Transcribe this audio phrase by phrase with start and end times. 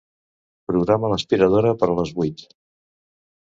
[0.71, 2.43] Programa l'aspiradora per a les vuit.